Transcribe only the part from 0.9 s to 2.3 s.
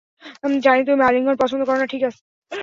আলিঙ্গন পছন্দ করো না, ঠিক আছে।